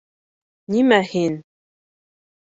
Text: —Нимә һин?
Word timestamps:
—Нимә 0.75 0.97
һин? 1.09 1.35